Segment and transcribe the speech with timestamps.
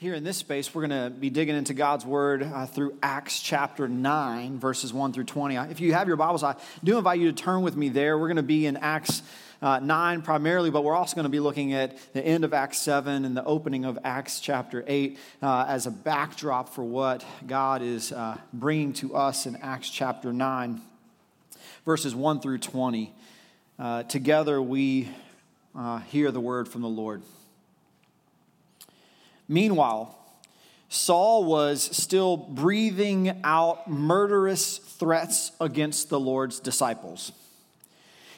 [0.00, 3.40] Here in this space, we're going to be digging into God's Word uh, through Acts
[3.40, 5.56] chapter 9, verses 1 through 20.
[5.56, 6.54] If you have your Bibles, I
[6.84, 8.16] do invite you to turn with me there.
[8.16, 9.22] We're going to be in Acts
[9.60, 12.78] uh, 9 primarily, but we're also going to be looking at the end of Acts
[12.78, 17.82] 7 and the opening of Acts chapter 8 uh, as a backdrop for what God
[17.82, 20.80] is uh, bringing to us in Acts chapter 9,
[21.84, 23.12] verses 1 through 20.
[23.80, 25.08] Uh, together, we
[25.76, 27.20] uh, hear the word from the Lord.
[29.48, 30.14] Meanwhile,
[30.90, 37.32] Saul was still breathing out murderous threats against the Lord's disciples.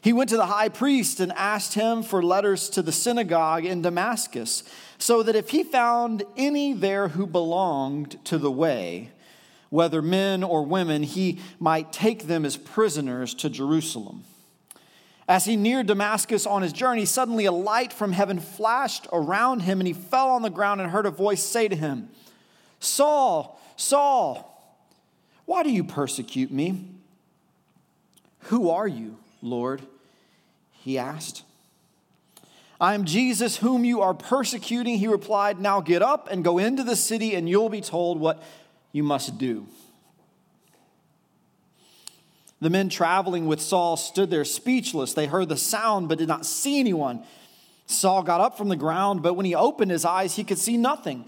[0.02, 3.82] He went to the high priest and asked him for letters to the synagogue in
[3.82, 4.64] Damascus,
[4.98, 9.10] so that if he found any there who belonged to the way,
[9.68, 14.24] whether men or women, he might take them as prisoners to Jerusalem.
[15.30, 19.78] As he neared Damascus on his journey, suddenly a light from heaven flashed around him,
[19.78, 22.08] and he fell on the ground and heard a voice say to him,
[22.80, 24.60] Saul, Saul,
[25.44, 26.84] why do you persecute me?
[28.46, 29.82] Who are you, Lord?
[30.72, 31.44] He asked.
[32.80, 35.60] I am Jesus whom you are persecuting, he replied.
[35.60, 38.42] Now get up and go into the city, and you'll be told what
[38.90, 39.68] you must do.
[42.60, 45.14] The men traveling with Saul stood there speechless.
[45.14, 47.24] They heard the sound but did not see anyone.
[47.86, 50.76] Saul got up from the ground, but when he opened his eyes, he could see
[50.76, 51.24] nothing.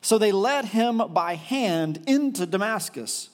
[0.00, 3.30] So they led him by hand into Damascus.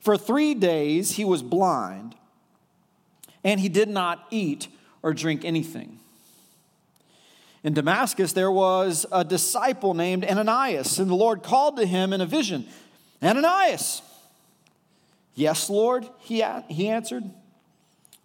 [0.00, 2.14] For three days he was blind,
[3.42, 4.68] and he did not eat
[5.02, 5.98] or drink anything.
[7.64, 12.20] In Damascus, there was a disciple named Ananias, and the Lord called to him in
[12.20, 12.68] a vision
[13.20, 14.02] Ananias.
[15.36, 17.22] Yes, Lord, he, he answered.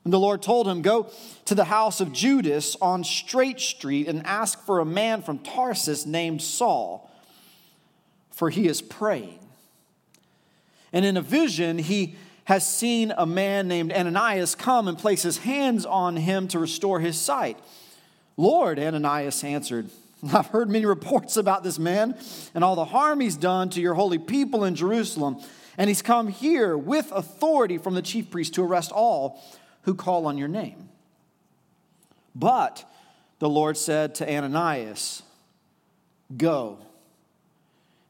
[0.04, 1.12] And the Lord told him, Go
[1.45, 6.06] to the house of Judas on Straight Street and ask for a man from Tarsus
[6.06, 7.12] named Saul,
[8.32, 9.39] for he is praying.
[10.94, 15.39] And in a vision, he has seen a man named Ananias come and place his
[15.39, 17.60] hands on him to restore his sight.
[18.38, 19.89] Lord, Ananias answered,
[20.33, 22.17] I've heard many reports about this man
[22.55, 25.42] and all the harm he's done to your holy people in Jerusalem.
[25.81, 29.42] And he's come here with authority from the chief priest to arrest all
[29.81, 30.89] who call on your name.
[32.36, 32.87] But
[33.39, 35.23] the Lord said to Ananias,
[36.37, 36.77] Go.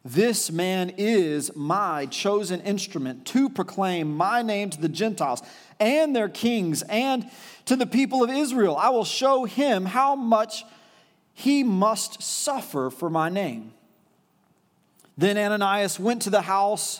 [0.03, 5.41] This man is my chosen instrument to proclaim my name to the Gentiles
[5.79, 7.25] and their kings and
[7.67, 8.75] to the people of Israel.
[8.75, 10.65] I will show him how much
[11.33, 13.71] he must suffer for my name.
[15.17, 16.99] Then Ananias went to the house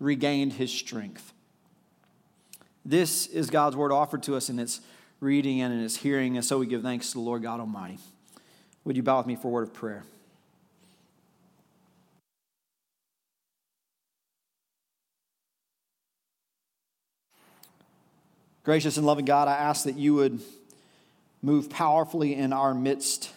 [0.00, 1.32] regained his strength.
[2.84, 4.80] This is God's word offered to us in its
[5.20, 7.98] reading and in its hearing, and so we give thanks to the Lord God Almighty.
[8.84, 10.04] Would you bow with me for a word of prayer?
[18.64, 20.40] Gracious and loving God, I ask that you would
[21.42, 23.30] move powerfully in our midst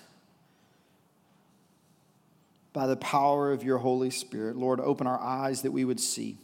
[2.71, 4.55] by the power of your Holy Spirit.
[4.55, 6.37] Lord, open our eyes that we would see.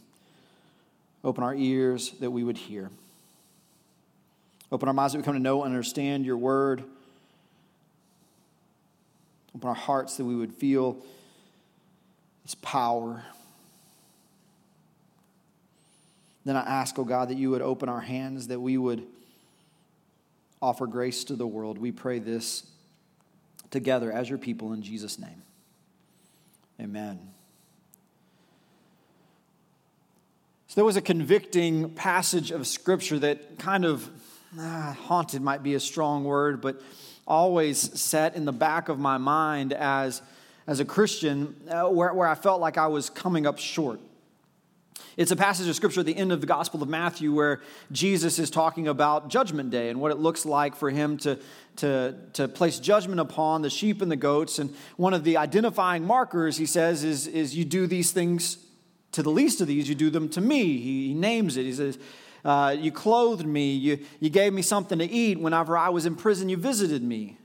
[1.24, 2.90] Open our ears that we would hear.
[4.70, 6.84] Open our minds that we come to know and understand your word.
[9.56, 10.98] Open our hearts that we would feel
[12.44, 13.24] its power.
[16.44, 19.04] Then I ask, oh God, that you would open our hands, that we would
[20.60, 21.78] offer grace to the world.
[21.78, 22.66] We pray this
[23.70, 25.42] together as your people in Jesus' name.
[26.80, 27.33] Amen.
[30.74, 34.10] So there was a convicting passage of scripture that kind of
[34.58, 36.82] ah, haunted, might be a strong word, but
[37.28, 40.20] always sat in the back of my mind as,
[40.66, 44.00] as a Christian uh, where, where I felt like I was coming up short.
[45.16, 47.60] It's a passage of scripture at the end of the Gospel of Matthew where
[47.92, 51.38] Jesus is talking about Judgment Day and what it looks like for him to,
[51.76, 54.58] to, to place judgment upon the sheep and the goats.
[54.58, 58.58] And one of the identifying markers, he says, is, is you do these things
[59.14, 60.78] to the least of these, you do them to me.
[60.78, 61.64] He, he names it.
[61.64, 61.98] He says,
[62.44, 63.74] uh, You clothed me.
[63.74, 65.40] You, you gave me something to eat.
[65.40, 67.38] Whenever I was in prison, you visited me.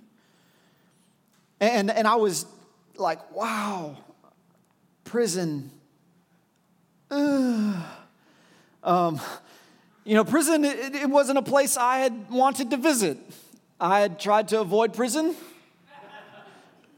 [1.59, 2.45] And, and I was
[2.95, 3.97] like, wow,
[5.03, 5.71] prison.
[7.11, 7.81] Um,
[10.03, 13.17] you know, prison, it, it wasn't a place I had wanted to visit.
[13.79, 15.35] I had tried to avoid prison,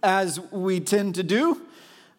[0.03, 1.61] as we tend to do.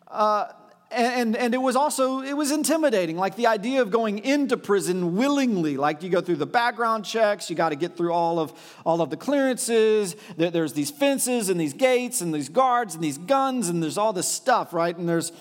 [0.09, 0.47] Uh,
[0.93, 5.17] and, and it was also it was intimidating like the idea of going into prison
[5.17, 5.77] willingly.
[5.77, 8.53] Like you go through the background checks you got to get through all of
[8.85, 10.17] all of the clearances.
[10.37, 13.99] There, there's these fences and these gates and these guards and these guns and there's
[13.99, 14.97] all this stuff right?
[14.97, 15.33] And there's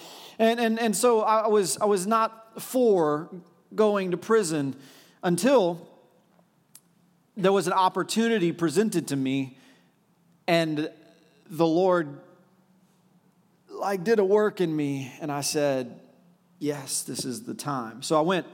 [0.42, 3.30] and and, and so i was i was not for
[3.74, 4.76] going to prison
[5.24, 5.88] until
[7.38, 9.58] there was an opportunity presented to me
[10.48, 10.90] and
[11.50, 12.20] the lord
[13.82, 16.00] like did a work in me and I said,
[16.60, 18.04] yes, this is the time.
[18.04, 18.46] So I went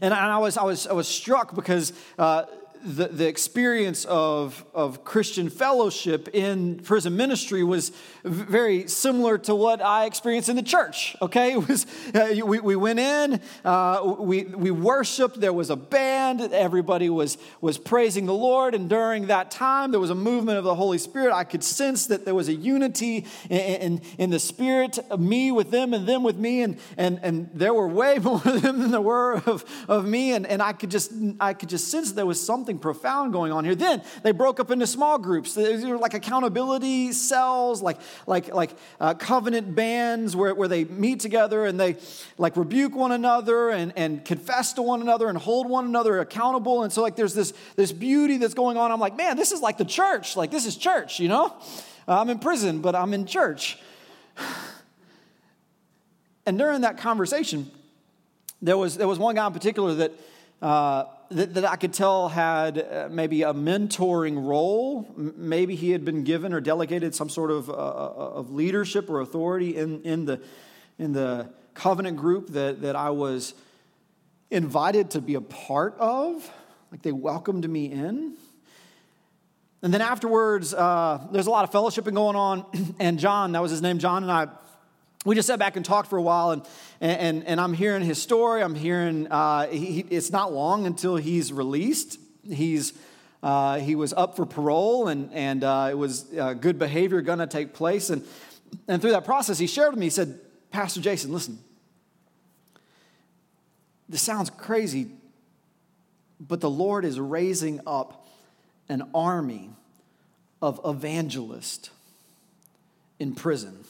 [0.00, 2.44] and I was, I was, I was struck because uh,
[2.84, 7.92] the, the experience of, of Christian fellowship in prison ministry was
[8.24, 11.16] very similar to what I experienced in the church.
[11.22, 15.40] Okay, it was uh, we, we went in, uh, we we worshiped.
[15.40, 16.40] There was a band.
[16.40, 20.64] Everybody was was praising the Lord, and during that time, there was a movement of
[20.64, 21.34] the Holy Spirit.
[21.34, 25.70] I could sense that there was a unity in, in, in the Spirit, me with
[25.70, 28.90] them, and them with me, and and and there were way more of them than
[28.90, 32.26] there were of, of me, and, and I could just I could just sense there
[32.26, 33.74] was something something profound going on here.
[33.74, 35.54] Then they broke up into small groups.
[35.54, 41.20] They were like accountability cells, like, like, like uh, covenant bands where, where they meet
[41.20, 41.96] together and they
[42.38, 46.82] like rebuke one another and, and confess to one another and hold one another accountable.
[46.82, 48.90] And so like there's this, this beauty that's going on.
[48.90, 50.36] I'm like, man, this is like the church.
[50.36, 51.54] Like this is church, you know?
[52.06, 53.78] I'm in prison, but I'm in church.
[56.46, 57.70] And during that conversation,
[58.60, 60.12] there was, there was one guy in particular that
[60.60, 65.12] uh, that, that, I could tell had uh, maybe a mentoring role.
[65.16, 69.20] Maybe he had been given or delegated some sort of, uh, uh, of leadership or
[69.20, 70.40] authority in, in, the,
[70.98, 73.54] in the covenant group that, that I was
[74.50, 76.50] invited to be a part of.
[76.90, 78.36] Like they welcomed me in.
[79.82, 82.94] And then afterwards, uh, there's a lot of fellowshipping going on.
[83.00, 84.46] And John, that was his name, John and I
[85.24, 86.62] we just sat back and talked for a while, and,
[87.00, 88.62] and, and I'm hearing his story.
[88.62, 92.18] I'm hearing uh, he, it's not long until he's released.
[92.46, 92.92] He's,
[93.42, 97.38] uh, he was up for parole, and, and uh, it was uh, good behavior going
[97.38, 98.10] to take place.
[98.10, 98.22] And,
[98.86, 100.38] and through that process, he shared with me, he said,
[100.70, 101.58] Pastor Jason, listen,
[104.06, 105.08] this sounds crazy,
[106.38, 108.26] but the Lord is raising up
[108.90, 109.70] an army
[110.60, 111.88] of evangelists
[113.18, 113.84] in prison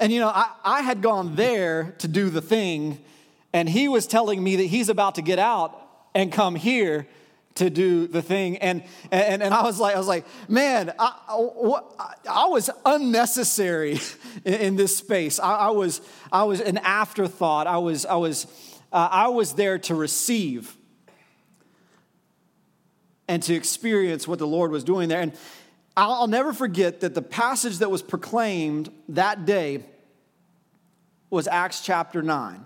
[0.00, 2.98] And you know, I, I had gone there to do the thing,
[3.52, 5.80] and he was telling me that he's about to get out
[6.14, 7.06] and come here
[7.56, 8.58] to do the thing.
[8.58, 13.98] And, and, and I was like, I was like, man, I, I, I was unnecessary
[14.44, 15.40] in, in, this space.
[15.40, 16.00] I, I, was,
[16.30, 17.66] I was an afterthought.
[17.66, 18.46] I was, I was,
[18.92, 20.76] uh, I was there to receive
[23.26, 25.20] and to experience what the Lord was doing there.
[25.20, 25.32] And,
[25.98, 29.84] I'll never forget that the passage that was proclaimed that day
[31.28, 32.64] was Acts chapter 9.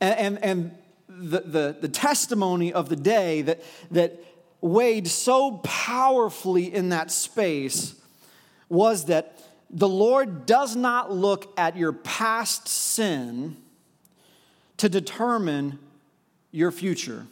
[0.00, 0.78] And, and, and
[1.08, 3.62] the, the, the testimony of the day that,
[3.92, 4.18] that
[4.60, 7.94] weighed so powerfully in that space
[8.68, 13.56] was that the Lord does not look at your past sin
[14.78, 15.78] to determine
[16.50, 17.26] your future.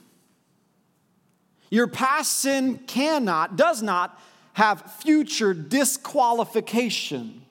[1.71, 4.21] Your past sin cannot, does not
[4.53, 7.46] have future disqualification.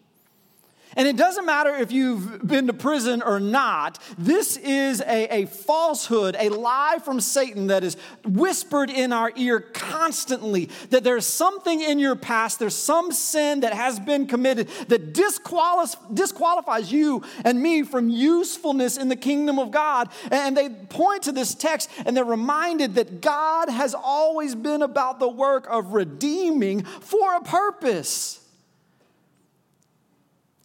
[0.95, 5.45] And it doesn't matter if you've been to prison or not, this is a, a
[5.45, 11.81] falsehood, a lie from Satan that is whispered in our ear constantly that there's something
[11.81, 17.61] in your past, there's some sin that has been committed that disqualifies, disqualifies you and
[17.61, 20.09] me from usefulness in the kingdom of God.
[20.31, 25.19] And they point to this text and they're reminded that God has always been about
[25.19, 28.44] the work of redeeming for a purpose.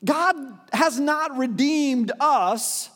[0.05, 0.37] God
[0.73, 2.91] has not redeemed us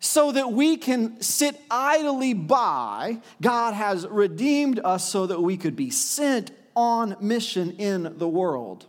[0.00, 3.18] so that we can sit idly by.
[3.40, 8.86] God has redeemed us so that we could be sent on mission in the world.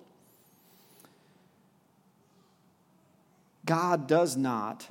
[3.66, 4.88] God does not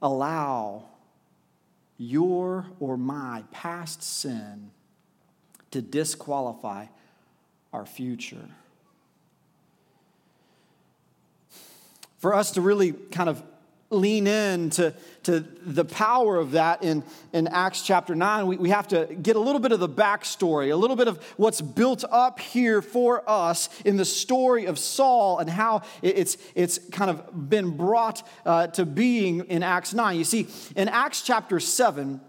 [0.00, 0.84] allow
[1.98, 4.70] your or my past sin
[5.70, 6.86] to disqualify
[7.72, 8.48] our future.
[12.22, 13.42] For us to really kind of
[13.90, 17.02] lean in to, to the power of that in,
[17.32, 20.72] in Acts chapter 9, we, we have to get a little bit of the backstory,
[20.72, 25.40] a little bit of what's built up here for us in the story of Saul
[25.40, 30.16] and how it's, it's kind of been brought uh, to being in Acts 9.
[30.16, 32.20] You see, in Acts chapter 7,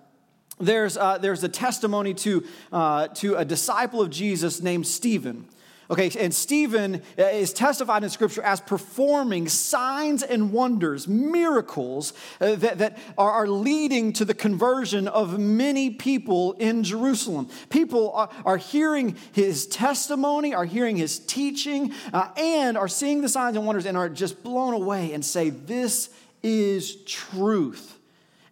[0.60, 5.48] there's, uh, there's a testimony to, uh, to a disciple of Jesus named Stephen.
[5.94, 12.56] Okay, and Stephen uh, is testified in Scripture as performing signs and wonders, miracles uh,
[12.56, 17.48] that, that are, are, leading to the conversion of many people in Jerusalem.
[17.70, 23.30] People are, are hearing his testimony, are hearing his teaching, uh, and are seeing the
[23.30, 26.10] signs and wonders and are just blown away and say, This
[26.42, 28.00] is truth.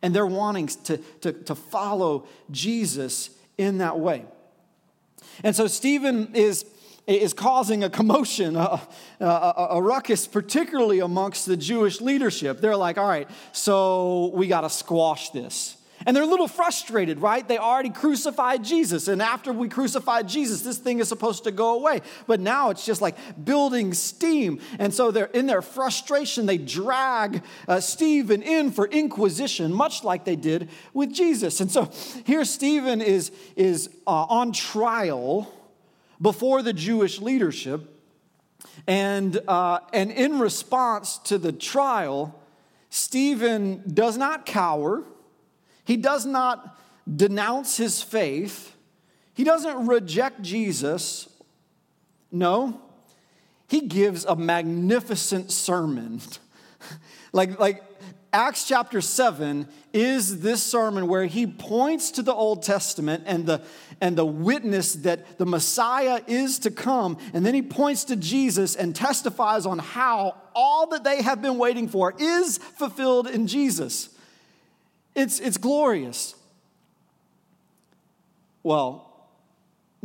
[0.03, 4.25] And they're wanting to, to, to follow Jesus in that way.
[5.43, 6.65] And so Stephen is
[7.19, 8.81] is causing a commotion, a,
[9.19, 12.61] a, a, ruckus, particularly amongst the Jewish leadership.
[12.61, 15.77] They're like, all right, so we got to squash this.
[16.05, 17.47] And they're a little frustrated, right?
[17.47, 19.07] They already crucified Jesus.
[19.07, 22.01] And after we crucified Jesus, this thing is supposed to go away.
[22.25, 24.59] But now it's just like building steam.
[24.79, 30.25] And so they're in their frustration, they drag uh, Stephen in for inquisition, much like
[30.25, 31.61] they did with Jesus.
[31.61, 31.91] And so
[32.25, 35.53] here Stephen is, is uh, on trial
[36.21, 37.87] before the Jewish leadership.
[38.87, 42.39] And, uh, and in response to the trial,
[42.89, 45.03] Stephen does not cower,
[45.83, 46.77] he does not
[47.13, 48.75] denounce his faith,
[49.33, 51.27] he doesn't reject Jesus.
[52.31, 52.79] No,
[53.67, 56.21] he gives a magnificent sermon.
[57.33, 57.83] like, like
[58.33, 63.61] Acts chapter 7 is this sermon where he points to the Old Testament and the,
[63.99, 67.17] and the witness that the Messiah is to come.
[67.33, 71.57] And then he points to Jesus and testifies on how all that they have been
[71.57, 74.07] waiting for is fulfilled in Jesus.
[75.13, 76.33] It's, it's glorious.
[78.63, 79.27] Well,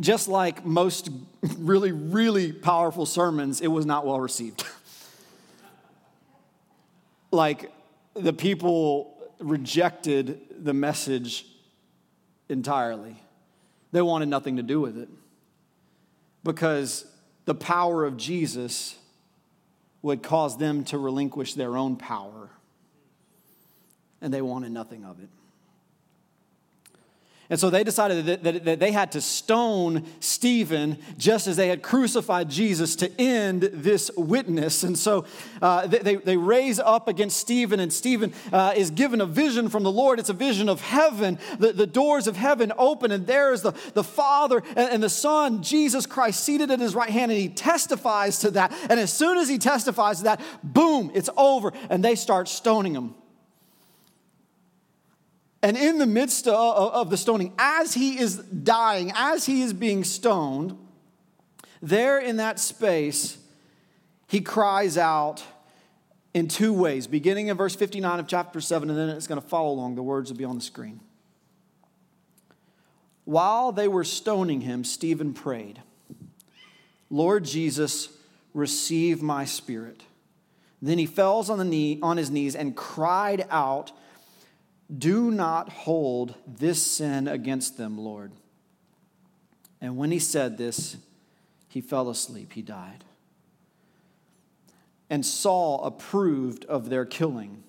[0.01, 1.11] just like most
[1.59, 4.65] really, really powerful sermons, it was not well received.
[7.31, 7.71] like,
[8.19, 11.47] the people rejected the message
[12.49, 13.17] entirely.
[13.93, 15.09] They wanted nothing to do with it
[16.43, 17.07] because
[17.45, 18.97] the power of Jesus
[20.03, 22.51] would cause them to relinquish their own power,
[24.21, 25.29] and they wanted nothing of it.
[27.49, 31.69] And so they decided that, that, that, they had to stone Stephen just as they
[31.69, 34.83] had crucified Jesus to end this witness.
[34.83, 35.25] And so
[35.63, 39.85] uh, they, they raise up against Stephen, and Stephen uh, is given a vision from
[39.85, 40.19] the Lord.
[40.19, 41.39] It's a vision of heaven.
[41.59, 45.09] The, the doors of heaven open, and there is the, the Father and, and the
[45.09, 48.73] Son, Jesus Christ, seated at his right hand, and he testifies to that.
[48.91, 52.95] And as soon as he testifies to that, boom, it's over, and they start stoning
[52.95, 53.15] him.
[55.67, 60.05] And in the midst of the stoning, as he is dying, as he is being
[60.05, 60.79] stoned,
[61.83, 63.37] there in that space,
[64.29, 65.43] he cries out
[66.33, 69.49] in two ways, beginning in verse 59 of chapter 7, and then it's going to
[69.49, 69.97] follow along.
[69.97, 71.01] The words will be on the screen.
[73.25, 75.83] While they were stoning him, Stephen prayed,
[77.11, 78.11] Lord Jesus,
[78.55, 80.05] receive my spirit.
[80.81, 83.91] Then he falls on, the knee, on his knees and cried out,
[84.95, 88.33] do not hold this sin against them, Lord.
[89.81, 90.97] And when he said this,
[91.69, 93.05] he fell asleep, he died.
[95.11, 97.63] And Saul approved of their killing.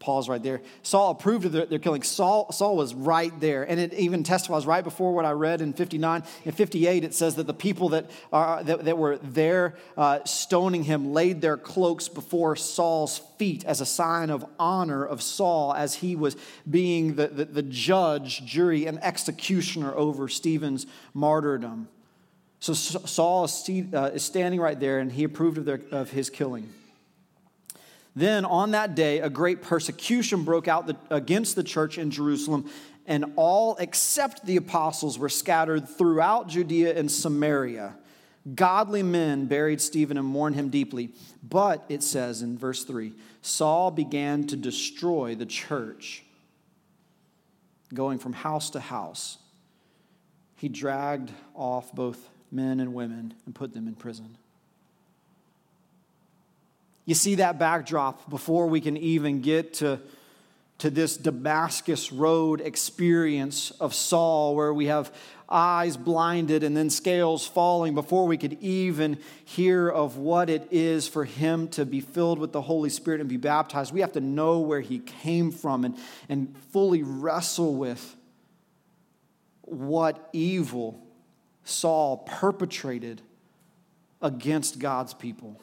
[0.00, 0.60] Paul's right there.
[0.82, 2.02] Saul approved of their, their, killing.
[2.02, 3.64] Saul, Saul was right there.
[3.64, 6.22] And it even testifies right before what I read in 59.
[6.44, 10.84] In 58, it says that the people that, are, that, that were there uh, stoning
[10.84, 15.96] him laid their cloaks before Saul's feet as a sign of honor of Saul as
[15.96, 16.36] he was
[16.68, 21.88] being the, the, the judge, jury, and executioner over Stephen's martyrdom.
[22.60, 26.28] So Saul is, uh, is standing right there, and he approved of, their, of his
[26.28, 26.72] killing.
[28.18, 32.68] Then on that day, a great persecution broke out against the church in Jerusalem,
[33.06, 37.94] and all except the apostles were scattered throughout Judea and Samaria.
[38.56, 41.10] Godly men buried Stephen and mourned him deeply.
[41.48, 46.24] But it says in verse 3 Saul began to destroy the church,
[47.94, 49.38] going from house to house.
[50.56, 54.37] He dragged off both men and women and put them in prison.
[57.08, 59.98] You see that backdrop before we can even get to
[60.76, 65.10] to this Damascus Road experience of Saul, where we have
[65.48, 71.08] eyes blinded and then scales falling before we could even hear of what it is
[71.08, 73.90] for him to be filled with the Holy Spirit and be baptized.
[73.90, 75.96] We have to know where he came from and,
[76.28, 78.16] and fully wrestle with
[79.62, 81.02] what evil
[81.64, 83.22] Saul perpetrated
[84.20, 85.58] against God's people.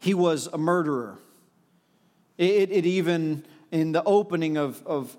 [0.00, 1.18] He was a murderer.
[2.38, 5.16] It, it even, in the opening of, of,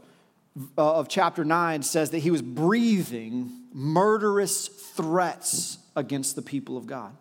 [0.77, 6.87] uh, of chapter 9, says that he was breathing murderous threats against the people of
[6.87, 7.15] God,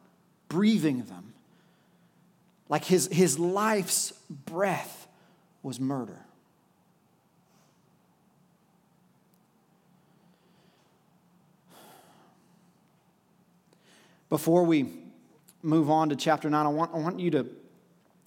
[0.49, 1.33] breathing them.
[2.69, 5.07] Like his, his life's breath
[5.63, 6.19] was murder.
[14.29, 15.06] Before we
[15.63, 17.47] move on to chapter 9, I want, I want you to,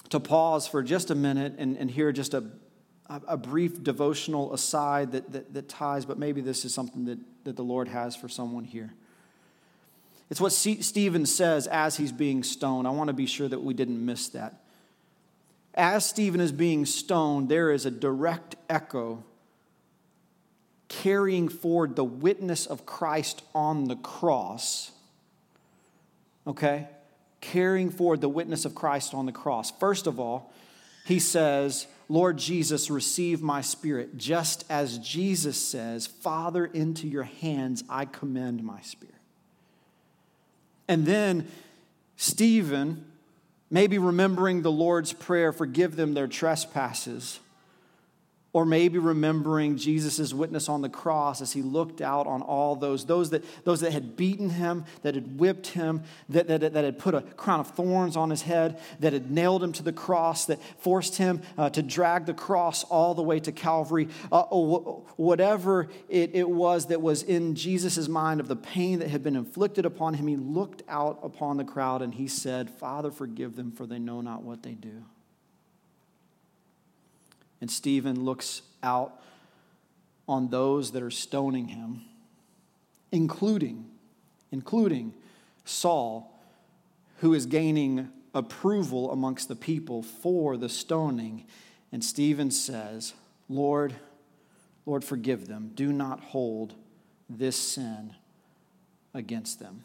[0.10, 2.44] to pause for just a minute and, and hear just a,
[3.10, 7.56] a brief devotional aside that, that, that ties, but maybe this is something that, that
[7.56, 8.94] the Lord has for someone here.
[10.30, 12.88] It's what C- Stephen says as he's being stoned.
[12.88, 14.62] I want to be sure that we didn't miss that.
[15.74, 19.24] As Stephen is being stoned, there is a direct echo
[20.88, 24.92] carrying forward the witness of Christ on the cross.
[26.46, 26.88] Okay?
[27.42, 29.72] Carrying forward the witness of Christ on the cross.
[29.72, 30.54] First of all,
[31.06, 37.84] he says, Lord Jesus, receive my spirit, just as Jesus says, Father, into your hands
[37.90, 39.16] I commend my spirit.
[40.88, 41.48] And then
[42.18, 43.06] Stephen,
[43.70, 47.40] maybe remembering the Lord's Prayer, forgive them their trespasses
[48.52, 53.06] or maybe remembering Jesus' witness on the cross as he looked out on all those,
[53.06, 56.98] those that, those that had beaten him, that had whipped him, that, that, that had
[56.98, 60.46] put a crown of thorns on his head, that had nailed him to the cross,
[60.46, 64.08] that forced him uh, to drag the cross all the way to Calvary.
[64.32, 69.24] Uh, whatever it, it was that was in Jesus' mind of the pain that had
[69.24, 73.56] been inflicted upon him, he looked out upon the crowd and he said, Father, forgive
[73.56, 75.04] them, for they know not what they do.
[77.62, 79.22] And Stephen looks out
[80.28, 82.02] on those that are stoning him,
[83.12, 83.86] including,
[84.52, 85.14] including
[85.66, 86.40] Saul,
[87.18, 91.46] who is gaining approval amongst the people for the stoning.
[91.92, 93.14] And Stephen says,
[93.50, 93.96] Lord,
[94.86, 95.72] Lord, forgive them.
[95.76, 96.76] Do not hold
[97.30, 98.14] this sin
[99.14, 99.84] against them.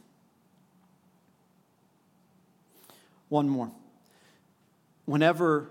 [3.28, 3.70] One more.
[5.06, 5.70] Whenever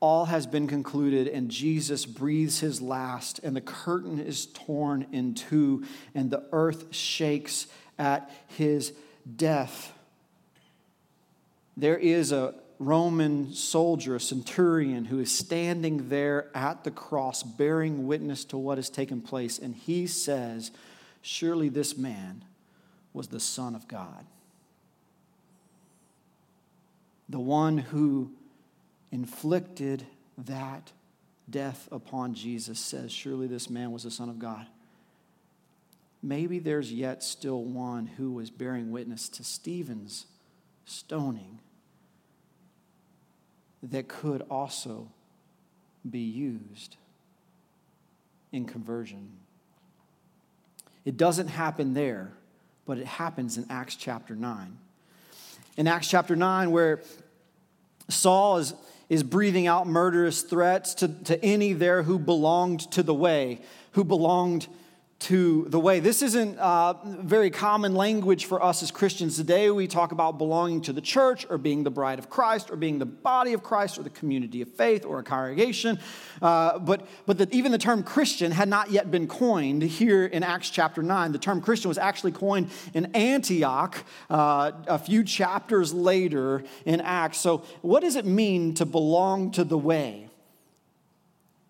[0.00, 5.34] all has been concluded and Jesus breathes his last, and the curtain is torn in
[5.34, 5.84] two,
[6.14, 7.66] and the earth shakes
[7.98, 8.92] at his
[9.36, 9.92] death.
[11.76, 18.06] There is a Roman soldier, a centurion, who is standing there at the cross, bearing
[18.06, 20.70] witness to what has taken place, and he says,
[21.20, 22.44] Surely this man
[23.12, 24.24] was the Son of God.
[27.28, 28.30] The one who
[29.10, 30.92] inflicted that
[31.48, 34.66] death upon Jesus says, Surely this man was the Son of God.
[36.22, 40.26] Maybe there's yet still one who was bearing witness to Stephen's
[40.84, 41.60] stoning
[43.82, 45.08] that could also
[46.08, 46.96] be used
[48.52, 49.30] in conversion.
[51.04, 52.32] It doesn't happen there,
[52.84, 54.76] but it happens in Acts chapter 9.
[55.76, 57.00] In Acts chapter 9, where
[58.08, 58.74] Saul is
[59.08, 63.60] is breathing out murderous threats to, to any there who belonged to the way,
[63.92, 64.66] who belonged
[65.20, 65.98] to the way.
[65.98, 69.68] This isn't uh, very common language for us as Christians today.
[69.68, 73.00] We talk about belonging to the church or being the bride of Christ or being
[73.00, 75.98] the body of Christ or the community of faith or a congregation.
[76.40, 80.44] Uh, but but the, even the term Christian had not yet been coined here in
[80.44, 81.32] Acts chapter 9.
[81.32, 87.38] The term Christian was actually coined in Antioch uh, a few chapters later in Acts.
[87.38, 90.27] So, what does it mean to belong to the way?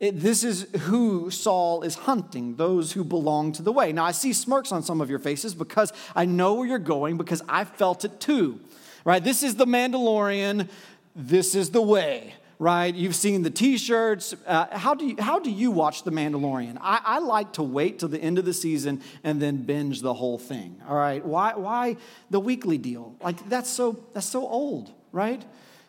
[0.00, 3.92] It, this is who Saul is hunting, those who belong to the way.
[3.92, 7.16] Now, I see smirks on some of your faces because I know where you're going
[7.16, 8.60] because I felt it too,
[9.04, 9.22] right?
[9.22, 10.68] This is the Mandalorian,
[11.16, 12.94] this is the way, right?
[12.94, 14.36] You've seen the t shirts.
[14.46, 16.78] Uh, how, do you, how do you watch The Mandalorian?
[16.80, 20.14] I, I like to wait till the end of the season and then binge the
[20.14, 21.26] whole thing, all right?
[21.26, 21.96] Why, why
[22.30, 23.16] the weekly deal?
[23.20, 25.44] Like, that's so, that's so old, right?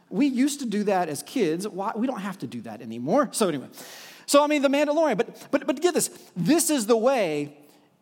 [0.10, 1.67] We used to do that as kids.
[1.67, 1.91] Why?
[1.95, 3.30] We don't have to do that anymore.
[3.32, 3.67] So, anyway,
[4.26, 7.56] so I mean, the Mandalorian, but, but, but get this this is the way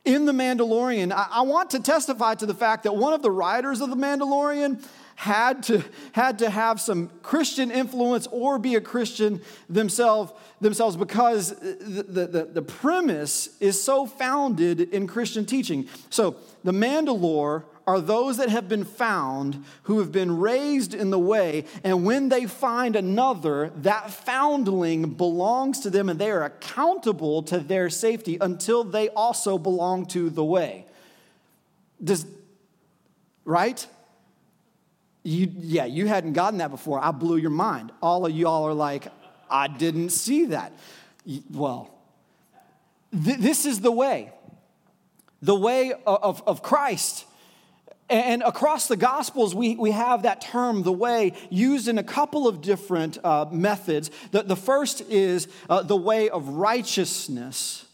[0.05, 1.11] in the Mandalorian.
[1.11, 3.95] I, I want to testify to the fact that one of the writers of the
[3.95, 4.83] Mandalorian
[5.17, 11.55] had to, had to have some Christian influence or be a Christian themselves, themselves because
[11.59, 15.87] the, the, the premise is so founded in Christian teaching.
[16.11, 21.17] So the Mandalore are those that have been found who have been raised in the
[21.17, 27.41] way, and when they find another, that foundling belongs to them and they are accountable
[27.43, 30.85] to their safety until they also belong to the way.
[32.03, 32.27] Does,
[33.45, 33.87] right?
[35.23, 37.03] You, yeah, you hadn't gotten that before.
[37.03, 37.93] I blew your mind.
[38.01, 39.07] All of y'all are like,
[39.49, 40.73] I didn't see that.
[41.49, 41.89] Well,
[43.11, 44.33] th- this is the way
[45.41, 47.25] the way of, of Christ.
[48.09, 52.47] And across the Gospels, we, we have that term, the way, used in a couple
[52.47, 54.11] of different uh, methods.
[54.31, 57.85] The, the first is uh, the way of righteousness,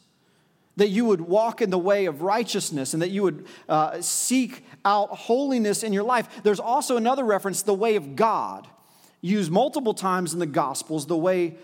[0.75, 4.63] that you would walk in the way of righteousness and that you would uh, seek
[4.85, 6.27] out holiness in your life.
[6.43, 8.67] There's also another reference, the way of God,
[9.21, 11.55] used multiple times in the Gospels, the way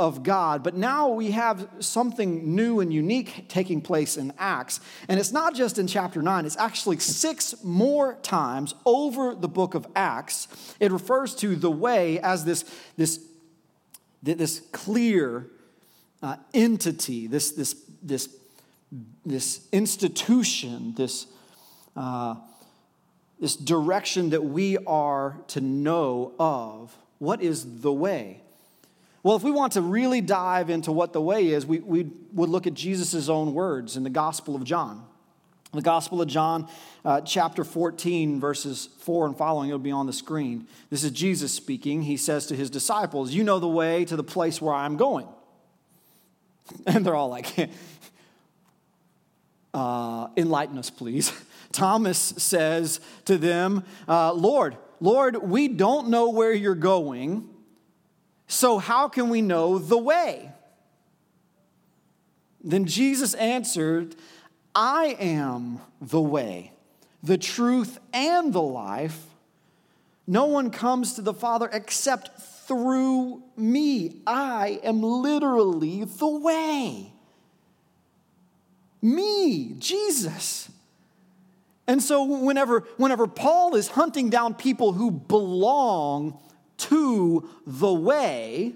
[0.00, 0.62] of God.
[0.64, 4.80] But now we have something new and unique taking place in Acts.
[5.08, 9.74] And it's not just in chapter 9, it's actually six more times over the book
[9.74, 10.48] of Acts.
[10.80, 12.64] It refers to the way as this,
[12.96, 13.20] this,
[14.22, 15.46] this clear
[16.22, 18.34] uh, entity, this, this, this,
[19.26, 21.26] this institution, this,
[21.94, 22.36] uh,
[23.38, 26.96] this direction that we are to know of.
[27.18, 28.40] What is the way?
[29.22, 32.48] Well, if we want to really dive into what the way is, we, we would
[32.48, 35.04] look at Jesus' own words in the Gospel of John.
[35.72, 36.66] The Gospel of John,
[37.04, 40.66] uh, chapter 14, verses 4 and following, it'll be on the screen.
[40.88, 42.02] This is Jesus speaking.
[42.02, 45.28] He says to his disciples, You know the way to the place where I'm going.
[46.86, 47.52] And they're all like,
[49.74, 51.32] uh, Enlighten us, please.
[51.72, 57.48] Thomas says to them, uh, Lord, Lord, we don't know where you're going.
[58.50, 60.50] So, how can we know the way?
[62.64, 64.16] Then Jesus answered,
[64.74, 66.72] I am the way,
[67.22, 69.22] the truth, and the life.
[70.26, 74.16] No one comes to the Father except through me.
[74.26, 77.12] I am literally the way.
[79.00, 80.68] Me, Jesus.
[81.86, 86.36] And so, whenever, whenever Paul is hunting down people who belong
[86.80, 88.74] to the way,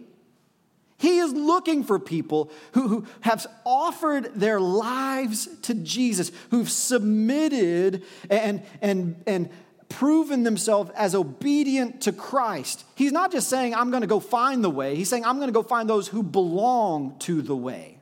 [0.98, 8.02] he is looking for people who, who have offered their lives to Jesus, who've submitted
[8.30, 9.50] and, and, and
[9.88, 12.84] proven themselves as obedient to Christ.
[12.94, 15.48] He's not just saying, I'm going to go find the way, he's saying, I'm going
[15.48, 17.98] to go find those who belong to the way.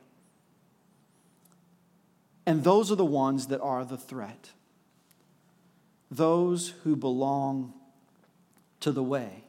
[2.45, 4.49] And those are the ones that are the threat.
[6.11, 7.73] Those who belong
[8.81, 9.43] to the way.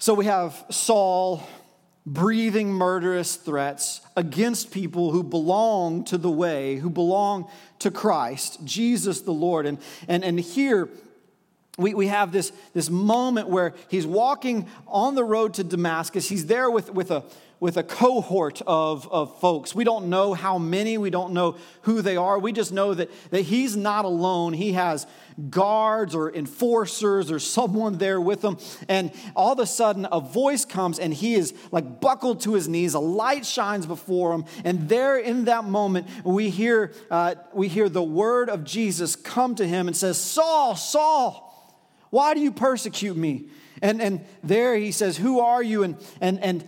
[0.00, 1.46] So we have Saul
[2.06, 9.20] breathing murderous threats against people who belong to the way, who belong to Christ, Jesus
[9.20, 9.66] the Lord.
[9.66, 9.76] And,
[10.08, 10.88] and, and here
[11.76, 16.30] we, we have this, this moment where he's walking on the road to Damascus.
[16.30, 17.22] He's there with, with a
[17.60, 19.74] with a cohort of, of folks.
[19.74, 22.38] We don't know how many, we don't know who they are.
[22.38, 24.54] We just know that, that he's not alone.
[24.54, 25.06] He has
[25.48, 28.58] guards or enforcers or someone there with him.
[28.88, 32.68] And all of a sudden, a voice comes and he is like buckled to his
[32.68, 32.94] knees.
[32.94, 34.44] A light shines before him.
[34.64, 39.54] And there in that moment, we hear, uh, we hear the word of Jesus come
[39.54, 41.46] to him and says, Saul, Saul,
[42.10, 43.48] why do you persecute me?
[43.80, 45.84] And, and there he says, Who are you?
[45.84, 46.64] And, and, and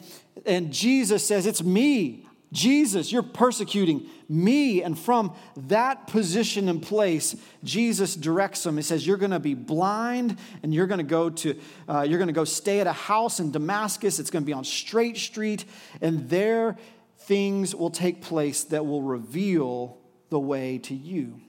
[0.47, 2.27] and Jesus says, It's me.
[2.53, 4.83] Jesus, you're persecuting me.
[4.83, 8.77] And from that position and place, Jesus directs him.
[8.77, 12.19] He says, You're going to be blind and you're going to go to, uh, you're
[12.19, 14.19] going to go stay at a house in Damascus.
[14.19, 15.65] It's going to be on Straight Street.
[16.01, 16.77] And there
[17.19, 19.99] things will take place that will reveal
[20.31, 21.41] the way to you.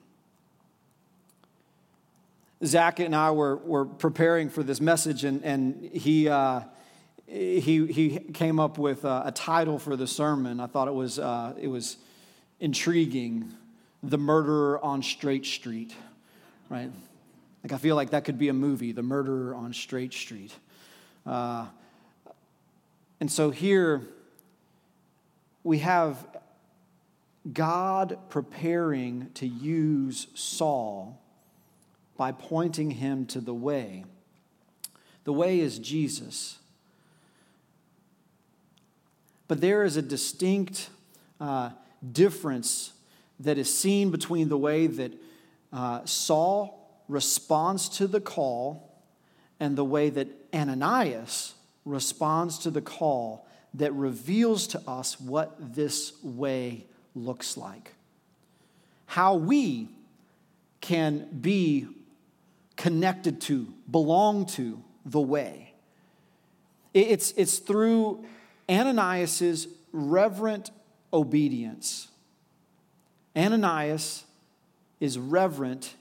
[2.64, 6.62] Zach and I were, were preparing for this message, and, and he, uh,
[7.28, 10.60] he, he came up with a, a, title for the sermon.
[10.60, 11.98] I thought it was, uh, it was
[12.60, 13.52] intriguing
[14.02, 15.96] The Murderer on Straight Street,
[16.70, 16.92] right?
[17.64, 20.54] Like, I feel like that could be a movie, The Murderer on Straight Street.
[21.26, 21.68] Uh,
[23.20, 24.02] and so here
[25.64, 26.26] we have
[27.52, 31.22] God preparing to use Saul
[32.18, 34.06] by pointing him to the way.
[35.24, 36.58] The way is Jesus.
[39.48, 40.90] But there is a distinct
[41.40, 41.72] uh,
[42.12, 42.94] difference
[43.40, 45.14] that is seen between the way that
[45.72, 48.92] uh, Saul responds to the call
[49.60, 51.54] and the way that Ananias
[51.86, 56.86] responds to the call that reveals to us what this way
[57.16, 57.94] looks like.
[59.06, 59.90] How we
[60.82, 61.88] can be
[62.76, 65.74] connected to, belong to the way.
[66.94, 68.26] It's, it's through
[68.70, 70.72] Ananias's reverent
[71.14, 72.10] obedience.
[73.36, 74.26] Ananias
[75.00, 75.96] is reverent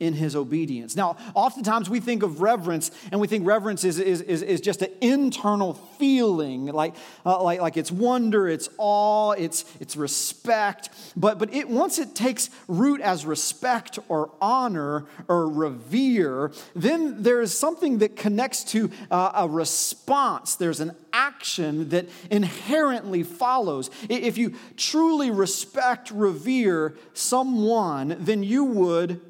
[0.00, 0.96] in his obedience.
[0.96, 4.82] Now, oftentimes we think of reverence and we think reverence is, is, is, is just
[4.82, 10.88] an internal feeling, like, uh, like, like it's wonder, it's awe, it's, it's respect.
[11.16, 17.42] But, but it, once it takes root as respect or honor or revere, then there
[17.42, 20.56] is something that connects to uh, a response.
[20.56, 23.90] There's an action that inherently follows.
[24.08, 29.20] If you truly respect, revere someone, then you would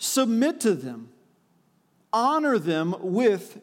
[0.00, 1.10] submit to them,
[2.12, 3.60] honor them with,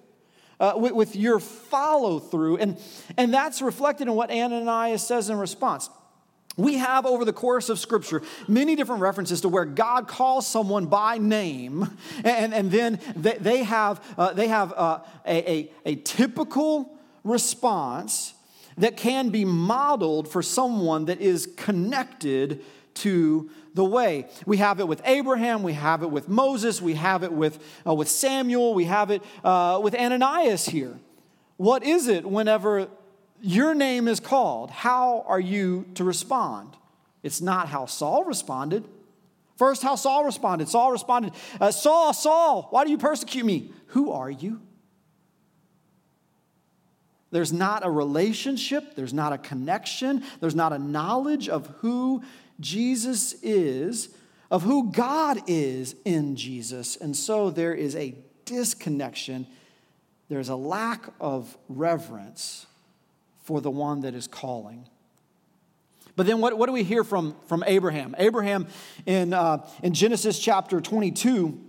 [0.59, 2.57] uh, with, with, your follow through.
[2.57, 2.77] And,
[3.17, 5.89] and that's reflected in what Ananias says in response.
[6.55, 10.85] We have over the course of Scripture many different references to where God calls someone
[10.85, 15.95] by name, and, and then they, they have, uh, they have uh, a, a, a
[15.95, 18.33] typical response
[18.77, 22.63] that can be modeled for someone that is connected
[23.01, 24.27] to the way.
[24.45, 27.93] We have it with Abraham, we have it with Moses, we have it with, uh,
[27.93, 30.97] with Samuel, we have it uh, with Ananias here.
[31.57, 32.87] What is it whenever
[33.41, 34.71] your name is called?
[34.71, 36.75] How are you to respond?
[37.23, 38.83] It's not how Saul responded.
[39.57, 40.69] First, how Saul responded.
[40.69, 43.71] Saul responded, uh, Saul, Saul, why do you persecute me?
[43.87, 44.61] Who are you?
[47.31, 52.23] There's not a relationship, there's not a connection, there's not a knowledge of who
[52.59, 54.09] Jesus is,
[54.49, 56.95] of who God is in Jesus.
[56.95, 58.15] And so there is a
[58.45, 59.45] disconnection,
[60.29, 62.65] there's a lack of reverence
[63.43, 64.87] for the one that is calling.
[66.15, 68.15] But then what, what do we hear from, from Abraham?
[68.17, 68.67] Abraham
[69.05, 71.66] in, uh, in Genesis chapter 22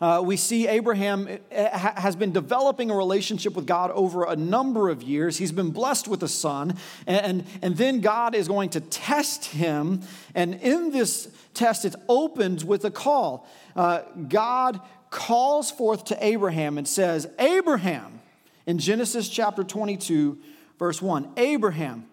[0.00, 1.68] uh, we see Abraham eh, eh,
[2.00, 5.38] has been developing a relationship with God over a number of years.
[5.38, 10.02] He's been blessed with a son, and, and then God is going to test him.
[10.34, 13.48] And in this test, it opens with a call.
[13.74, 14.80] Uh, God
[15.10, 18.20] calls forth to Abraham and says, Abraham,
[18.66, 20.38] in Genesis chapter 22,
[20.78, 22.06] verse 1, Abraham.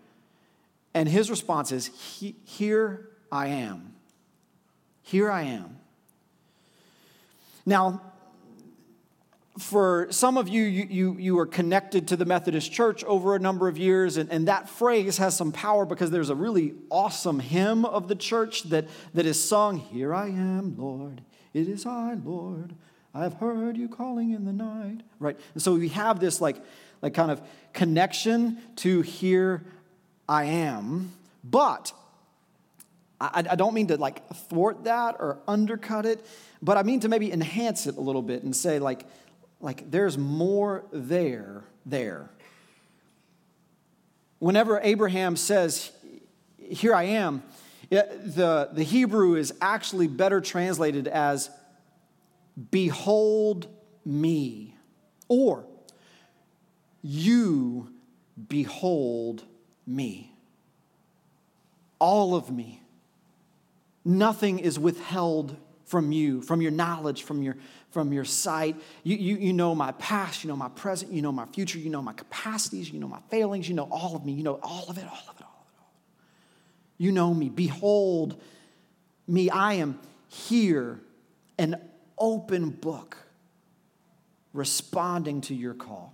[0.94, 1.92] And his response is,
[2.46, 3.94] Here I am.
[5.04, 5.78] Here I am.
[7.66, 8.02] Now,
[9.58, 13.40] for some of you, you, you, you are connected to the Methodist Church over a
[13.40, 17.40] number of years, and, and that phrase has some power because there's a really awesome
[17.40, 21.22] hymn of the church that, that is sung Here I am, Lord,
[21.54, 22.76] it is I, Lord,
[23.14, 25.02] I've heard you calling in the night.
[25.20, 25.40] Right?
[25.54, 26.58] And so we have this like,
[27.02, 29.64] like kind of connection to here
[30.28, 31.14] I am,
[31.46, 31.94] but
[33.34, 36.26] I, I don't mean to like thwart that or undercut it
[36.66, 39.06] but I mean to maybe enhance it a little bit and say, like,
[39.60, 42.32] like there's more there, there.
[44.40, 45.92] Whenever Abraham says,
[46.58, 47.44] Here I am,
[47.90, 51.52] the, the Hebrew is actually better translated as,
[52.72, 53.68] Behold
[54.04, 54.76] me,
[55.28, 55.68] or
[57.04, 57.94] You
[58.48, 59.44] behold
[59.86, 60.32] me.
[62.00, 62.82] All of me.
[64.06, 67.58] Nothing is withheld from you, from your knowledge, from your,
[67.90, 68.76] from your sight.
[69.04, 71.90] You, you, you know my past, you know my present, you know my future, you
[71.90, 74.86] know my capacities, you know my failings, you know all of me, you know all
[74.90, 75.96] of it, all of it, all of it, all.
[76.98, 77.50] You know me.
[77.50, 78.40] Behold
[79.28, 79.50] me.
[79.50, 81.00] I am here,
[81.58, 81.82] an
[82.18, 83.18] open book,
[84.54, 86.14] responding to your call.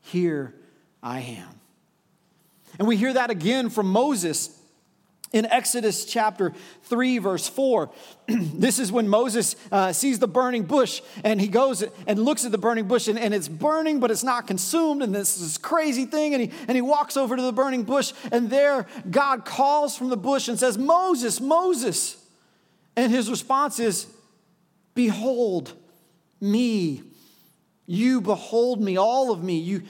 [0.00, 0.54] Here
[1.02, 1.60] I am.
[2.78, 4.58] And we hear that again from Moses
[5.34, 6.52] in Exodus chapter
[6.84, 7.90] 3, verse 4,
[8.28, 12.52] this is when Moses uh, sees the burning bush and he goes and looks at
[12.52, 15.02] the burning bush and, and it's burning, but it's not consumed.
[15.02, 16.34] And this is crazy thing.
[16.34, 20.08] And he, and he walks over to the burning bush and there God calls from
[20.08, 22.16] the bush and says, Moses, Moses.
[22.94, 24.06] And his response is,
[24.94, 25.72] Behold
[26.40, 27.02] me.
[27.86, 29.58] You behold me, all of me.
[29.58, 29.82] You,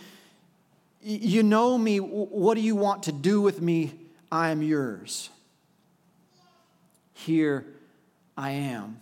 [1.02, 1.98] you know me.
[1.98, 3.92] What do you want to do with me?
[4.33, 5.30] I am yours.
[7.14, 7.64] Here
[8.37, 9.00] I am.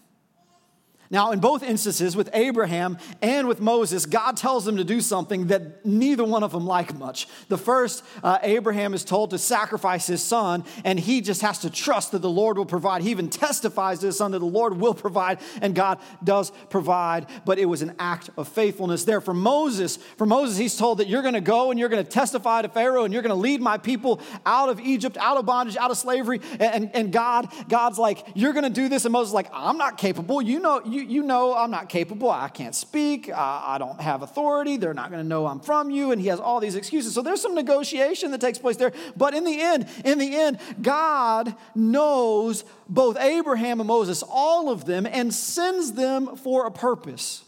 [1.13, 5.49] Now, in both instances, with Abraham and with Moses, God tells them to do something
[5.49, 7.29] that neither one of them like much.
[7.49, 11.71] The first, uh, Abraham is told to sacrifice his son, and he just has to
[11.71, 13.03] trust that the Lord will provide.
[13.03, 17.27] He even testifies to his son that the Lord will provide, and God does provide,
[17.45, 19.21] but it was an act of faithfulness there.
[19.21, 22.11] For Moses, for Moses, he's told that you're going to go and you're going to
[22.11, 25.45] testify to Pharaoh, and you're going to lead my people out of Egypt, out of
[25.45, 26.41] bondage, out of slavery.
[26.59, 29.99] And, and God, God's like, you're going to do this, and Moses like, I'm not
[29.99, 30.41] capable.
[30.41, 32.31] You know, you you, know I'm not capable.
[32.31, 33.31] I can't speak.
[33.31, 34.77] I, I don't have authority.
[34.77, 36.13] They're not going to know I'm from you.
[36.13, 37.15] And he has all these excuses.
[37.15, 38.93] So there's some negotiation that takes place there.
[39.17, 44.85] But in the end, in the end, God knows both Abraham and Moses, all of
[44.85, 47.45] them, and sends them for a purpose.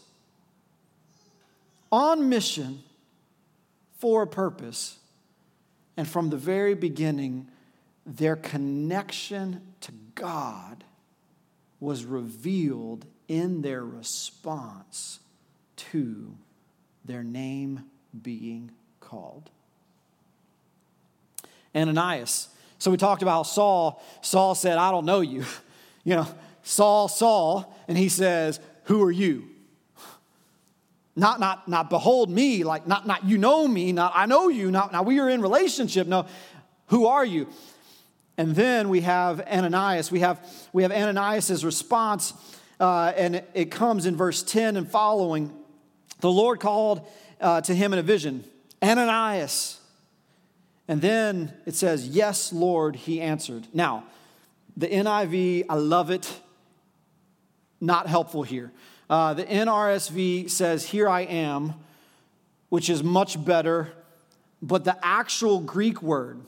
[1.91, 2.83] On mission
[3.97, 4.99] for a purpose.
[5.97, 7.47] And from the very beginning,
[8.05, 10.83] their connection to God
[11.79, 15.19] was revealed in their response
[15.75, 16.35] to
[17.03, 17.83] their name
[18.21, 19.49] being called.
[21.75, 22.49] Ananias.
[22.79, 24.01] So we talked about Saul.
[24.21, 25.43] Saul said, I don't know you.
[26.07, 26.27] You know,
[26.61, 29.49] Saul, Saul, and he says, Who are you?
[31.15, 34.69] Not, not, not behold me, like not, not you know me, not I know you,
[34.69, 36.05] not now we are in relationship.
[36.05, 36.27] No,
[36.89, 37.47] who are you?
[38.37, 40.11] And then we have Ananias.
[40.11, 40.39] We have,
[40.73, 42.33] we have Ananias' response
[42.79, 45.53] uh, and it comes in verse 10 and following.
[46.19, 47.07] The Lord called
[47.39, 48.43] uh, to him in a vision,
[48.81, 49.79] Ananias.
[50.87, 53.67] And then it says, Yes, Lord, he answered.
[53.73, 54.05] Now,
[54.77, 56.41] the NIV, I love it,
[57.79, 58.71] not helpful here.
[59.09, 61.73] Uh, the NRSV says, Here I am,
[62.69, 63.93] which is much better,
[64.61, 66.41] but the actual Greek word,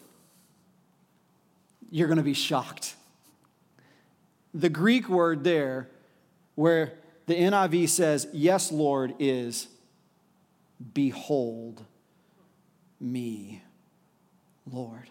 [1.90, 2.96] you're going to be shocked.
[4.54, 5.88] The Greek word there
[6.58, 6.94] where
[7.28, 9.68] the NIV says, Yes, Lord, is
[10.94, 11.86] behold
[13.00, 13.62] me,
[14.70, 15.08] Lord.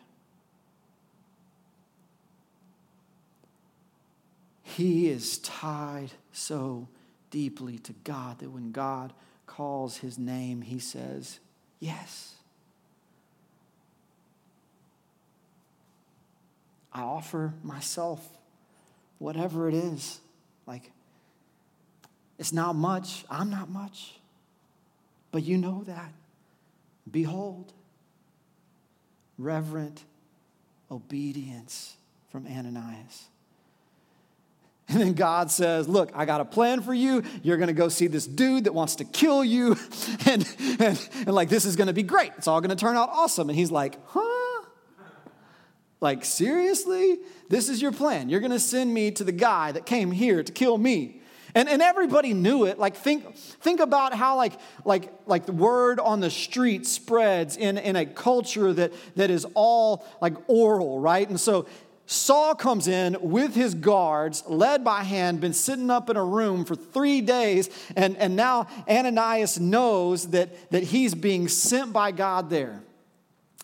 [4.64, 6.88] He is tied so
[7.30, 9.12] deeply to God that when God
[9.46, 11.38] calls his name, he says,
[11.78, 12.34] Yes.
[16.92, 18.26] I offer myself,
[19.18, 20.18] whatever it is.
[20.66, 20.90] Like,
[22.38, 23.24] it's not much.
[23.30, 24.14] I'm not much.
[25.30, 26.12] But you know that.
[27.10, 27.72] Behold,
[29.38, 30.02] reverent
[30.90, 31.96] obedience
[32.30, 33.28] from Ananias.
[34.88, 37.22] And then God says, Look, I got a plan for you.
[37.42, 39.76] You're going to go see this dude that wants to kill you.
[40.26, 40.46] And,
[40.80, 42.32] and, and like, this is going to be great.
[42.36, 43.48] It's all going to turn out awesome.
[43.48, 44.64] And he's like, Huh?
[46.00, 47.18] Like, seriously?
[47.48, 48.28] This is your plan.
[48.28, 51.20] You're going to send me to the guy that came here to kill me.
[51.56, 52.78] And, and everybody knew it.
[52.78, 54.52] Like think, think about how like,
[54.84, 59.46] like, like the word on the street spreads in, in a culture that, that is
[59.54, 61.26] all like oral, right?
[61.26, 61.66] And so
[62.04, 66.66] Saul comes in with his guards, led by hand, been sitting up in a room
[66.66, 72.50] for three days, and, and now Ananias knows that, that he's being sent by God
[72.50, 72.82] there.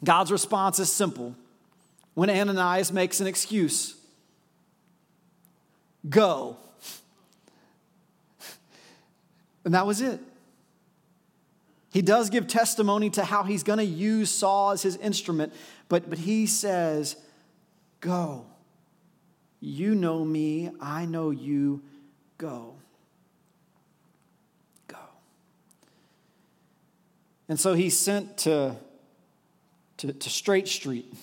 [0.02, 1.37] God's response is simple
[2.14, 3.96] when Ananias makes an excuse
[6.09, 6.57] go.
[9.64, 10.20] And that was it.
[11.92, 15.53] He does give testimony to how he's going to use Saul as his instrument,
[15.88, 17.16] but, but he says,
[18.01, 18.46] Go.
[19.61, 21.83] You know me, I know you,
[22.37, 22.75] go.
[24.88, 24.96] Go.
[27.48, 28.75] And so he's sent to,
[29.98, 31.14] to, to Straight Street.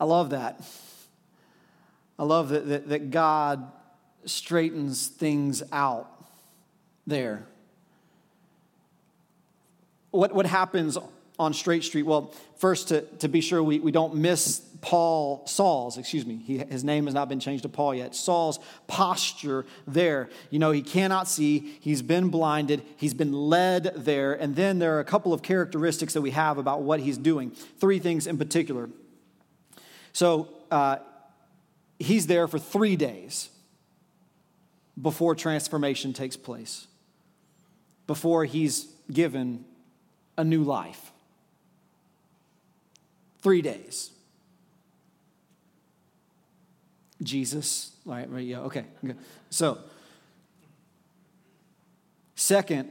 [0.00, 0.60] I love that.
[2.18, 3.70] I love that, that, that God
[4.26, 6.10] straightens things out
[7.06, 7.46] there.
[10.10, 10.96] What, what happens
[11.38, 12.04] on Straight Street?
[12.04, 16.58] Well, first, to, to be sure we, we don't miss Paul, Saul's, excuse me, he,
[16.58, 18.14] his name has not been changed to Paul yet.
[18.14, 20.28] Saul's posture there.
[20.50, 24.34] You know, he cannot see, he's been blinded, he's been led there.
[24.34, 27.50] And then there are a couple of characteristics that we have about what he's doing.
[27.50, 28.90] Three things in particular.
[30.12, 30.98] So uh,
[31.98, 33.48] he's there for three days
[35.00, 36.86] before transformation takes place,
[38.06, 39.64] before he's given
[40.36, 41.12] a new life.
[43.42, 44.10] Three days.
[47.22, 48.84] Jesus, all right, right, yeah, okay.
[49.04, 49.14] okay.
[49.50, 49.78] So,
[52.34, 52.90] second,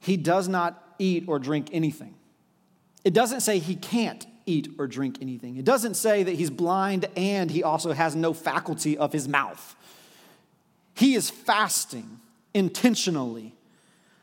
[0.00, 2.14] he does not eat or drink anything.
[3.04, 5.56] It doesn't say he can't eat or drink anything.
[5.56, 9.76] It doesn't say that he's blind and he also has no faculty of his mouth.
[10.94, 12.20] He is fasting
[12.54, 13.54] intentionally.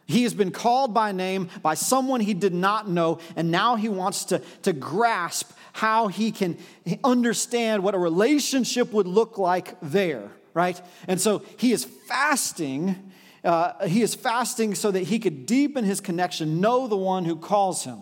[0.05, 3.89] He has been called by name by someone he did not know, and now he
[3.89, 6.57] wants to, to grasp how he can
[7.03, 10.81] understand what a relationship would look like there, right?
[11.07, 13.11] And so he is fasting.
[13.43, 17.35] Uh, he is fasting so that he could deepen his connection, know the one who
[17.35, 17.99] calls him.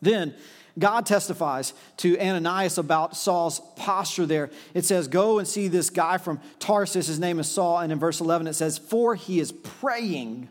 [0.00, 0.34] Then
[0.78, 4.50] God testifies to Ananias about Saul's posture there.
[4.74, 7.06] It says, Go and see this guy from Tarsus.
[7.06, 7.78] His name is Saul.
[7.78, 10.48] And in verse 11, it says, For he is praying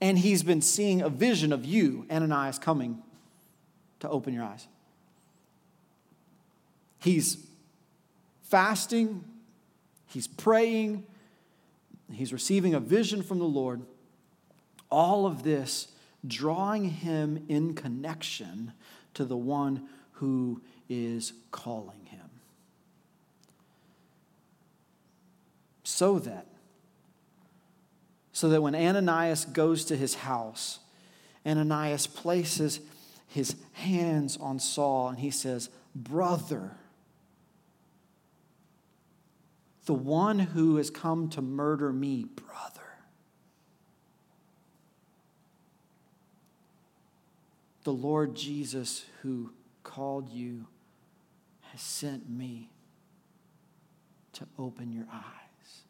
[0.00, 3.02] and he's been seeing a vision of you, Ananias, coming
[4.00, 4.68] to open your eyes.
[7.00, 7.44] He's
[8.42, 9.24] fasting,
[10.06, 11.04] he's praying,
[12.12, 13.82] he's receiving a vision from the Lord.
[14.90, 15.88] All of this
[16.26, 18.72] drawing him in connection
[19.18, 22.30] to the one who is calling him.
[25.82, 26.46] So that,
[28.32, 30.78] so that when Ananias goes to his house,
[31.44, 32.78] Ananias places
[33.26, 36.76] his hands on Saul and he says, Brother,
[39.86, 42.77] the one who has come to murder me, brother.
[47.88, 49.50] The Lord Jesus, who
[49.82, 50.66] called you,
[51.72, 52.68] has sent me
[54.34, 55.84] to open your eyes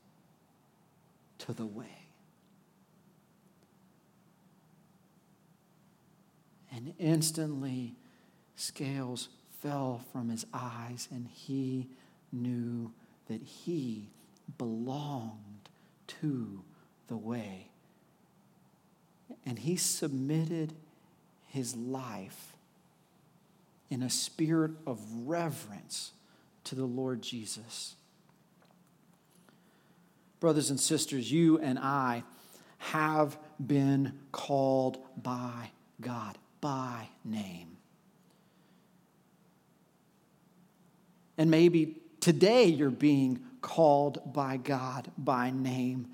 [1.39, 2.07] to the way.
[6.71, 7.97] And instantly,
[8.55, 9.29] scales
[9.61, 11.89] fell from his eyes, and he
[12.31, 12.93] knew
[13.27, 14.07] that he
[14.57, 15.69] belonged
[16.07, 16.63] to
[17.09, 17.67] the way.
[19.45, 20.75] And he submitted
[21.49, 22.53] his life
[23.91, 26.13] in a spirit of reverence
[26.65, 27.95] to the Lord Jesus.
[30.41, 32.23] Brothers and sisters, you and I
[32.79, 35.71] have been called by
[36.01, 37.77] God, by name.
[41.37, 46.09] And maybe today you're being called by God by name.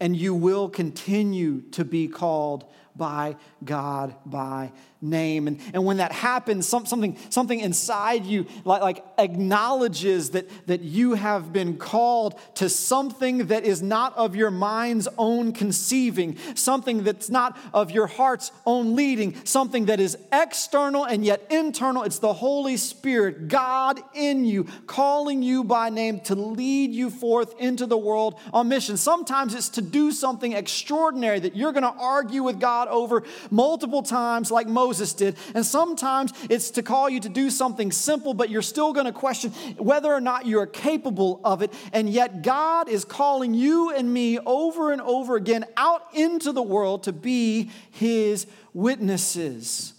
[0.00, 2.64] And you will continue to be called
[2.96, 4.72] by God by
[5.02, 5.48] name.
[5.48, 10.80] And, and when that happens, some, something, something inside you like, like acknowledges that, that
[10.82, 17.02] you have been called to something that is not of your mind's own conceiving, something
[17.02, 22.04] that's not of your heart's own leading, something that is external and yet internal.
[22.04, 27.54] It's the Holy Spirit, God in you, calling you by name to lead you forth
[27.58, 28.96] into the world on mission.
[28.96, 34.02] Sometimes it's to do something extraordinary that you're going to argue with God over multiple
[34.02, 35.36] times, like Moses did.
[35.54, 39.12] And sometimes it's to call you to do something simple, but you're still going to
[39.12, 41.72] question whether or not you're capable of it.
[41.92, 46.62] And yet, God is calling you and me over and over again out into the
[46.62, 49.94] world to be His witnesses.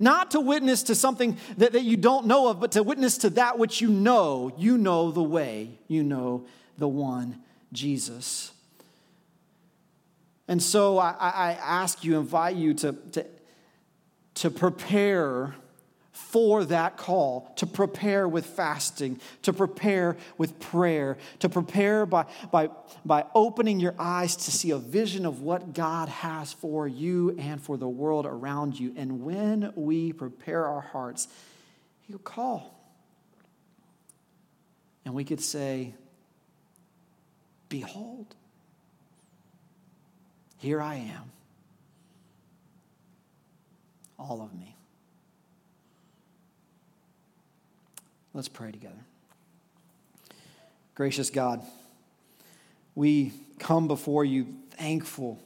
[0.00, 3.30] Not to witness to something that, that you don't know of, but to witness to
[3.30, 4.52] that which you know.
[4.58, 6.46] You know the way, you know
[6.78, 7.40] the one,
[7.72, 8.53] Jesus.
[10.46, 13.26] And so I, I ask you, invite you to, to,
[14.34, 15.54] to prepare
[16.12, 22.70] for that call, to prepare with fasting, to prepare with prayer, to prepare by, by,
[23.04, 27.60] by opening your eyes to see a vision of what God has for you and
[27.60, 28.92] for the world around you.
[28.96, 31.26] And when we prepare our hearts,
[32.02, 32.78] He'll call.
[35.04, 35.94] And we could say,
[37.68, 38.34] Behold,
[40.64, 41.30] here I am.
[44.18, 44.74] All of me.
[48.32, 49.04] Let's pray together.
[50.94, 51.60] Gracious God,
[52.94, 55.38] we come before you thankful,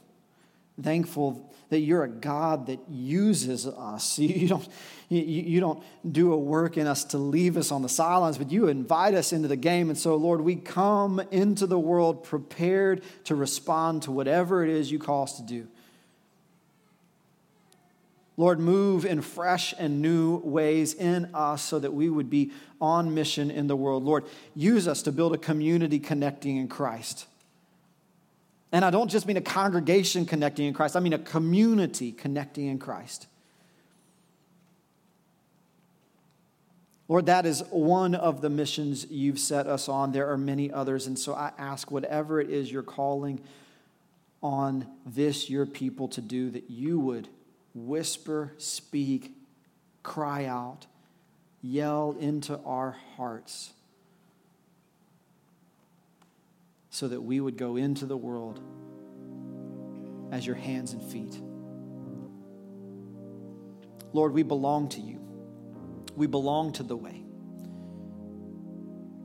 [0.81, 4.19] thankful that you're a God that uses us.
[4.29, 4.67] You don't,
[5.09, 8.67] you, don't do a work in us to leave us on the sidelines, but you
[8.67, 9.89] invite us into the game.
[9.89, 14.91] And so, Lord, we come into the world prepared to respond to whatever it is
[14.91, 15.67] you call us to do.
[18.37, 23.13] Lord, move in fresh and new ways in us so that we would be on
[23.13, 24.05] mission in the world.
[24.05, 24.23] Lord,
[24.55, 27.25] use us to build a community connecting in Christ.
[28.71, 32.67] And I don't just mean a congregation connecting in Christ, I mean a community connecting
[32.67, 33.27] in Christ.
[37.07, 40.11] Lord, that is one of the missions you've set us on.
[40.11, 41.07] There are many others.
[41.07, 43.41] And so I ask, whatever it is you're calling
[44.43, 47.27] on this, your people, to do, that you would
[47.73, 49.35] whisper, speak,
[50.03, 50.85] cry out,
[51.63, 53.73] yell into our hearts
[56.99, 58.59] so that we would go into the world
[60.33, 61.39] as your hands and feet.
[64.11, 65.21] Lord, we belong to you.
[66.17, 67.23] We belong to the way.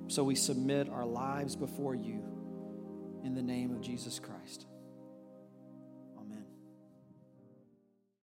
[0.07, 2.23] So we submit our lives before you
[3.25, 4.67] in the name of Jesus Christ.